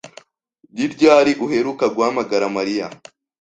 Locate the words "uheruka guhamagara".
1.45-2.45